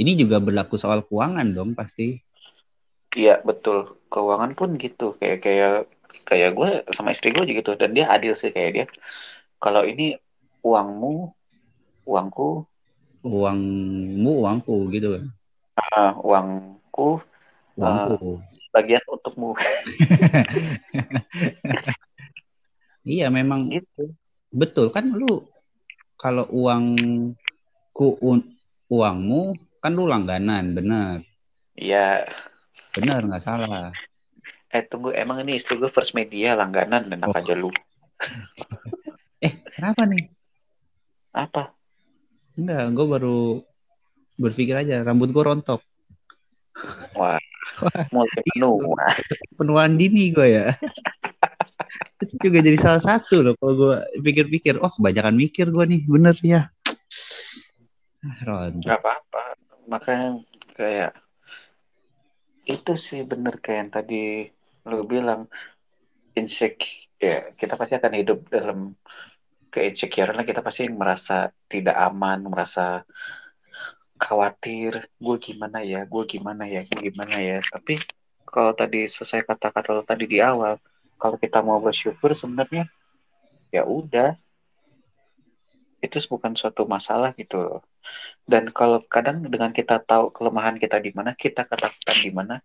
[0.00, 2.18] Ini juga berlaku soal keuangan dong pasti.
[3.14, 5.72] Iya betul keuangan pun gitu kayak kayak
[6.26, 8.86] kayak gue sama istri gue juga gitu dan dia adil sih kayak dia
[9.62, 10.18] kalau ini
[10.66, 11.30] uangmu
[12.10, 12.64] uangku
[13.20, 15.24] Uangmu, uangku gitu kan.
[15.76, 17.20] ah, uangku
[17.76, 18.40] Uangku.
[18.70, 19.54] Bagian untukmu
[23.00, 24.12] Iya, memang gitu
[24.52, 25.48] betul kan lu
[26.14, 28.52] kalau uangku un-
[28.86, 29.42] uangmu
[29.80, 31.24] kan lu langganan, benar.
[31.72, 32.28] Iya
[32.92, 33.94] Benar nggak salah.
[34.68, 37.40] eh tunggu emang ini istri gue first media langganan dan apa Oh.
[37.40, 37.70] aja lu
[39.40, 40.28] Eh, kenapa nih?
[41.32, 41.72] apa
[42.54, 43.38] Enggak, gue baru
[44.36, 45.80] berpikir aja rambut gue rontok.
[47.16, 47.40] wah
[48.14, 49.14] multi menu Wah,
[49.56, 50.66] Penuaan dini gue ya.
[52.22, 56.36] Itu juga jadi salah satu loh kalau gue pikir-pikir, oh kebanyakan mikir gue nih, bener
[56.44, 56.68] ya.
[58.20, 58.84] Ah, rontok.
[58.84, 59.44] nggak apa-apa
[59.88, 60.44] makanya
[60.76, 61.16] kayak
[62.68, 64.24] itu sih bener kayak yang tadi
[64.84, 65.48] lu bilang
[66.36, 68.92] insecure ya kita pasti akan hidup dalam
[69.72, 73.08] keinsecurean lah kita pasti merasa tidak aman merasa
[74.20, 76.04] khawatir gue gimana ya?
[76.04, 76.84] Gue gimana ya?
[76.84, 77.64] Gue gimana ya?
[77.64, 77.96] Tapi
[78.44, 80.76] kalau tadi selesai kata-kata lo tadi di awal
[81.16, 82.84] kalau kita mau bersyukur sebenarnya
[83.72, 84.36] ya udah.
[86.04, 87.80] Itu bukan suatu masalah gitu loh.
[88.44, 92.56] Dan kalau kadang dengan kita tahu kelemahan kita di mana kita ketakutan di mana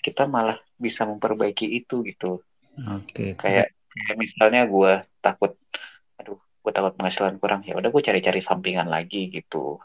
[0.00, 2.40] kita malah bisa memperbaiki itu gitu.
[2.72, 5.52] Oke, kayak kayak misalnya gue takut
[6.16, 9.76] aduh gue takut penghasilan kurang ya udah gue cari-cari sampingan lagi gitu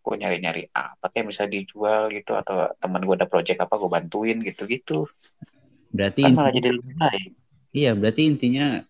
[0.00, 4.38] gue nyari-nyari apa kayak bisa dijual gitu atau teman gue ada project apa gue bantuin
[4.40, 5.06] gitu-gitu
[5.94, 7.30] berarti kan malah jadi lebih baik
[7.70, 8.82] Iya, berarti intinya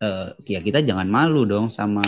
[0.00, 2.00] eh, ya kita jangan malu dong sama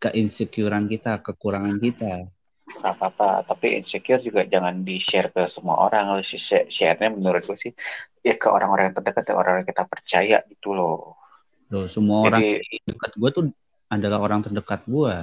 [0.00, 2.24] keinsecurean kita, kekurangan kita.
[2.72, 7.72] nggak apa-apa tapi insecure juga jangan di share ke semua orang share-nya menurut gue sih
[8.24, 11.20] ya ke orang-orang yang terdekat ya orang yang kita percaya gitu loh
[11.72, 13.44] Loh, semua orang jadi dekat gue tuh
[13.88, 15.14] adalah orang terdekat gue.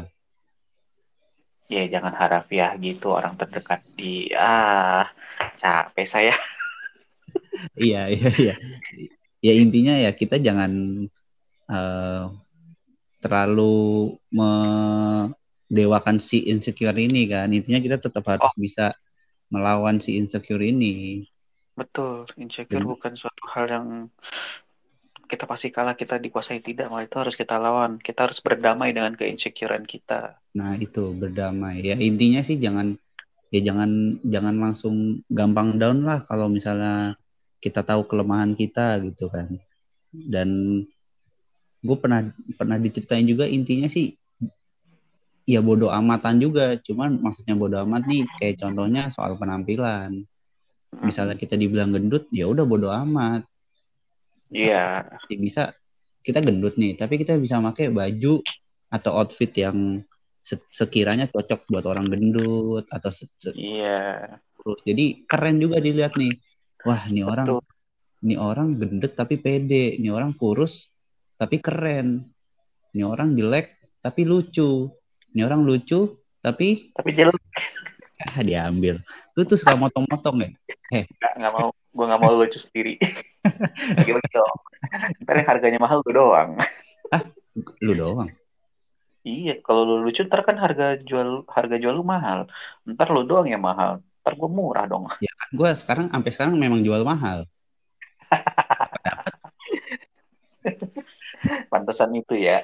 [1.70, 5.06] Ya jangan harafiah gitu orang terdekat di ah
[5.62, 6.34] capek saya
[7.76, 8.56] Iya, iya, iya.
[9.40, 10.72] Ya intinya ya kita jangan
[11.72, 12.24] eh,
[13.24, 17.52] terlalu mendewakan si insecure ini kan.
[17.52, 18.92] Intinya kita tetap harus bisa
[19.54, 21.26] melawan si insecure ini.
[21.80, 22.92] betul insecure Hmm.
[22.92, 23.88] bukan suatu hal yang
[25.30, 29.14] kita pasti kalah kita dikuasai tidak malah itu harus kita lawan kita harus berdamai dengan
[29.14, 31.86] keinsecurean kita Nah, itu berdamai.
[31.86, 32.98] Ya intinya sih jangan
[33.50, 37.18] ya jangan jangan langsung gampang down lah kalau misalnya
[37.62, 39.62] kita tahu kelemahan kita gitu kan.
[40.10, 40.82] Dan
[41.80, 42.26] gue pernah
[42.58, 44.18] pernah diceritain juga intinya sih
[45.46, 46.78] ya bodoh amatan juga.
[46.82, 50.26] Cuman maksudnya bodoh amat nih kayak contohnya soal penampilan.
[50.90, 53.46] Misalnya kita dibilang gendut, ya udah bodoh amat.
[54.54, 55.64] Iya Masih bisa
[56.20, 58.44] kita gendut nih, tapi kita bisa pakai baju
[58.90, 60.04] atau outfit yang
[60.44, 63.10] se- sekiranya cocok buat orang gendut atau
[63.56, 64.84] iya kurus.
[64.84, 66.36] Jadi keren juga dilihat nih.
[66.84, 67.64] Wah, ini orang betul
[68.20, 70.92] ini orang gendut tapi pede, ini orang kurus
[71.40, 72.28] tapi keren.
[72.92, 74.92] Ini orang jelek tapi lucu.
[75.32, 77.40] Ini orang lucu tapi tapi jelek
[78.20, 79.00] ah diambil.
[79.34, 80.50] Lu tuh suka motong-motong ya?
[80.90, 82.98] nggak nggak mau gue nggak mau lucu sendiri
[83.98, 84.58] bagi-bagi dong
[85.22, 86.58] ntar yang harganya mahal gue doang
[87.86, 88.30] Lu doang.
[89.22, 92.50] iya kalau lu lucu ntar kan harga jual harga jual lu mahal
[92.90, 95.06] ntar lu doang yang mahal ntar gue murah dong
[95.58, 97.46] Gue sekarang sampai sekarang memang jual mahal.
[101.70, 102.62] pantesan itu ya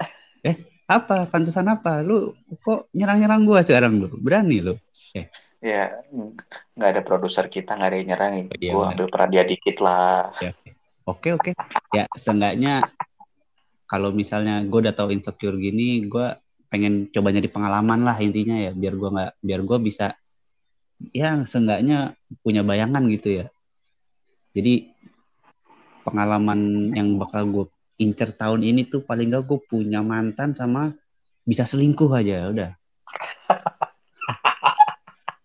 [0.85, 1.25] Apa?
[1.25, 2.05] Pantesan apa?
[2.05, 2.29] Lu
[2.61, 4.21] kok nyerang-nyerang gua sekarang lu?
[4.21, 4.77] Berani lu?
[5.63, 6.03] Ya
[6.75, 9.77] nggak ada produser kita nggak ada yang nyerangin Oh, iya, gue ambil peran dia dikit
[9.81, 10.31] lah.
[11.05, 11.29] Oke.
[11.37, 11.51] Oke.
[11.93, 12.81] Ya seenggaknya
[13.85, 16.27] kalau misalnya gue udah tahu insecure gini, gue
[16.73, 20.17] pengen coba nyari pengalaman lah intinya ya, biar gua nggak, biar gue bisa,
[21.13, 23.45] ya seenggaknya punya bayangan gitu ya.
[24.57, 24.89] Jadi
[26.01, 27.65] pengalaman yang bakal gue
[28.01, 30.91] incer tahun ini tuh paling gak gue punya mantan sama
[31.45, 32.71] bisa selingkuh aja udah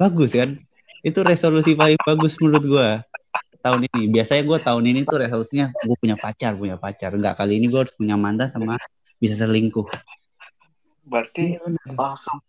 [0.01, 0.57] bagus kan?
[1.05, 2.89] Itu resolusi paling bagus menurut gue
[3.61, 4.09] tahun ini.
[4.09, 7.13] Biasanya gue tahun ini tuh resolusinya gue punya pacar punya pacar.
[7.13, 8.81] Enggak kali ini gue harus punya mantan sama
[9.21, 9.85] bisa selingkuh.
[11.05, 12.41] Berarti Iya, langsung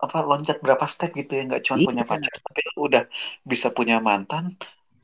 [0.00, 1.42] apa loncat berapa step gitu ya?
[1.50, 1.86] Nggak cuma Iya.
[1.90, 3.02] punya pacar tapi udah
[3.42, 4.54] bisa punya mantan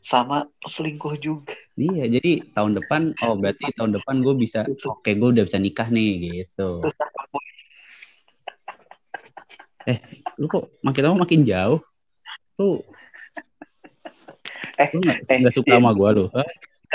[0.06, 1.52] sama selingkuh juga.
[1.76, 5.90] Iya, jadi tahun depan, oh berarti tahun depan gue bisa, oke gue udah bisa nikah
[5.90, 6.86] nih gitu.
[10.36, 11.80] Lu kok makin lama makin jauh?
[12.60, 12.80] Lu,
[14.80, 15.76] Eh, lu nggak eh, nggak suka iya.
[15.80, 16.24] sama gue lu?
[16.36, 16.44] Hah?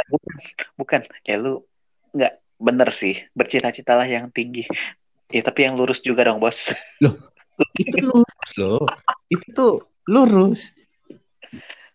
[0.10, 0.34] Bukan,
[0.77, 1.01] bukan.
[1.25, 1.65] Ya lu
[2.13, 3.17] nggak bener sih.
[3.34, 4.69] Bercita-citalah yang tinggi.
[5.34, 6.69] Ya tapi yang lurus juga dong bos.
[7.82, 8.86] Itu lurus loh.
[9.34, 9.73] Itu tuh
[10.06, 10.69] lurus.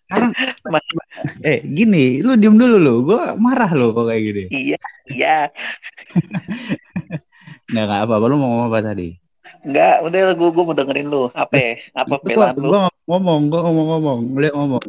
[0.06, 0.30] Sekarang,
[0.74, 0.98] Mas-
[1.42, 2.94] eh gini, lu diem dulu lo.
[3.06, 4.44] Gue marah lo kok kayak gini.
[4.50, 4.80] iya,
[5.10, 5.38] iya.
[7.70, 8.24] Nggak apa-apa.
[8.30, 9.25] Lu mau ngomong apa tadi?
[9.66, 11.26] Nggak, udah gue gue mau dengerin lu.
[11.34, 11.54] Apa?
[11.58, 11.74] ya?
[11.90, 12.70] Apa pelan lu?
[13.06, 14.18] ngomong, gue ngomong-ngomong.
[14.38, 14.82] Lihat ngomong.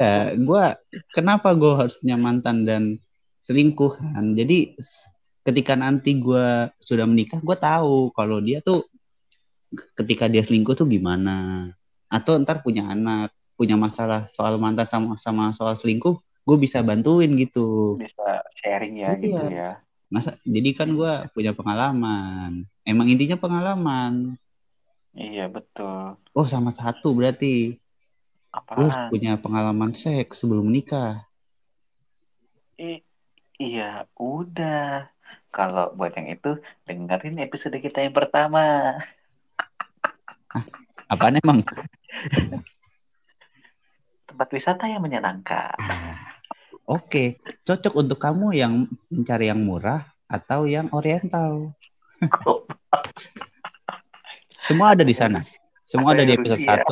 [0.00, 0.64] ya, gue
[1.12, 2.96] kenapa gue harus punya mantan dan
[3.44, 4.32] selingkuhan?
[4.32, 4.80] Jadi
[5.44, 8.88] ketika nanti gue sudah menikah, gue tahu kalau dia tuh
[9.96, 11.68] ketika dia selingkuh tuh gimana.
[12.08, 17.32] Atau ntar punya anak, punya masalah soal mantan sama sama soal selingkuh, gue bisa bantuin
[17.36, 18.00] gitu.
[18.00, 19.20] Bisa sharing ya Iya.
[19.20, 19.72] gitu ya.
[20.12, 22.68] Masa jadi kan gue punya pengalaman.
[22.84, 24.36] Emang intinya pengalaman.
[25.16, 26.20] Iya betul.
[26.36, 27.80] Oh sama satu berarti
[28.76, 29.08] lu Apaan?
[29.08, 31.24] punya pengalaman seks sebelum menikah.
[32.76, 33.00] I-
[33.56, 35.08] iya, udah.
[35.52, 38.96] Kalau buat yang itu, dengerin episode kita yang pertama.
[41.08, 41.60] Apaan emang?
[44.28, 45.76] Tempat wisata yang menyenangkan.
[46.92, 51.72] Oke, cocok untuk kamu yang mencari yang murah atau yang oriental.
[54.68, 55.40] Semua ada di sana.
[55.88, 56.84] Semua Ada ada di episode Rusia.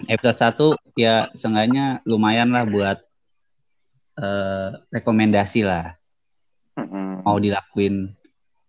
[0.00, 0.08] 1.
[0.16, 0.38] Episode
[0.96, 2.98] 1 ya seenggaknya lumayan lah buat
[4.16, 6.00] eh, rekomendasi lah.
[7.24, 8.16] Mau dilakuin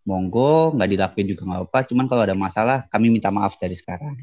[0.03, 1.79] monggo, nggak dilakuin juga nggak apa.
[1.87, 4.15] Cuman kalau ada masalah kami minta maaf dari sekarang.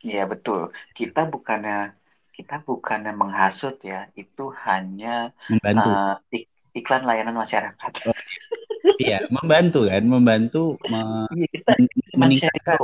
[0.00, 0.72] Iya betul.
[0.96, 1.92] Kita bukannya
[2.34, 5.88] kita bukannya menghasut ya, itu hanya Membantu.
[5.88, 7.92] uh, ik- iklan layanan masyarakat.
[8.94, 11.72] Iya, membantu kan, membantu me- Iya kita
[12.14, 12.78] cuma meningkatkan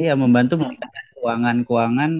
[0.00, 2.10] iya membantu meningkatkan keuangan-keuangan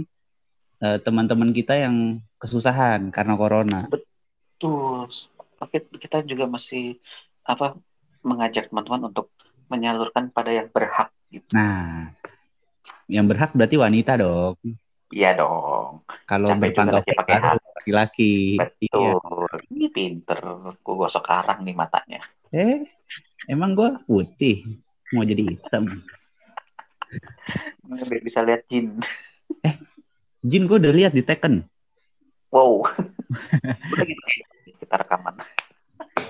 [0.84, 3.88] eh, teman-teman kita yang kesusahan karena corona.
[3.88, 5.08] Betul.
[5.56, 7.00] Tapi kita juga masih
[7.46, 7.78] apa
[8.20, 9.32] mengajak teman-teman untuk
[9.72, 11.48] menyalurkan pada yang berhak gitu.
[11.56, 12.12] Nah,
[13.08, 14.60] yang berhak berarti wanita dong.
[15.12, 16.08] Iya dong.
[16.24, 18.56] Kalau berpantofel pakai laki-laki.
[18.80, 19.20] Iya.
[19.20, 19.52] Betul.
[19.68, 20.40] Ini pinter.
[20.80, 22.24] Gue gosok karang nih matanya.
[22.48, 22.88] Eh,
[23.44, 24.64] emang gua putih
[25.12, 26.00] mau jadi hitam.
[27.84, 29.04] Biar bisa lihat jin.
[30.40, 31.68] Jin gua udah lihat di Tekken.
[32.48, 32.88] Wow.
[33.92, 34.22] Udah gitu.
[34.80, 35.44] Kita rekaman.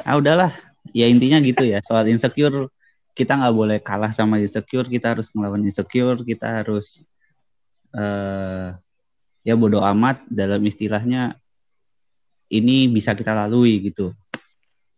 [0.02, 0.50] Ah udahlah,
[0.90, 1.78] ya intinya gitu ya.
[1.86, 2.66] Soal insecure
[3.12, 7.04] kita nggak boleh kalah sama insecure, kita harus melawan insecure, kita harus
[7.92, 8.68] eh
[9.42, 11.36] ya bodoh amat dalam istilahnya
[12.52, 14.12] ini bisa kita lalui gitu.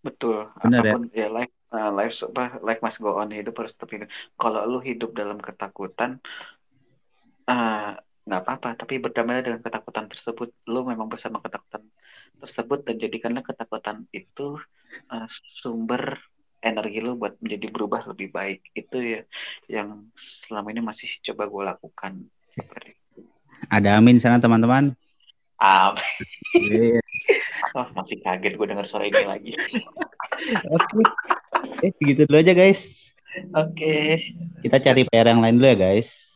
[0.05, 0.51] Betul.
[0.61, 0.93] Benar ya?
[0.93, 4.09] Apa pun ya, life uh, life apa life must go on hidup harus tetap hidup.
[4.37, 6.21] Kalau lu hidup dalam ketakutan
[7.49, 7.93] eh,
[8.25, 10.53] nggak apa-apa, tapi berdamailah dengan ketakutan tersebut.
[10.69, 11.89] Lu memang bersama ketakutan
[12.43, 14.61] tersebut dan jadikanlah ketakutan itu
[15.09, 16.21] eh, sumber
[16.65, 18.61] energi lu buat menjadi berubah lebih baik.
[18.77, 19.21] Itu ya
[19.69, 22.13] yang selama ini masih coba gue lakukan.
[23.69, 24.93] Ada amin sana teman-teman.
[25.57, 25.95] Ah,
[26.55, 27.01] Iya.
[27.73, 29.53] oh, masih kaget gue dengar suara ini lagi.
[30.69, 31.03] Oke.
[31.81, 33.11] Eh, segitu dulu aja guys.
[33.55, 34.21] Oke.
[34.61, 36.31] Kita cari PR yang lain dulu ya guys.